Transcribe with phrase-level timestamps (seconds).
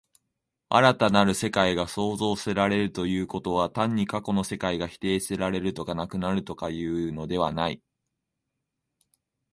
[0.69, 7.79] 新たなる世界が創造せられるということは、単に過去の世界が否定せられるとか、なくなるとかいうのではない。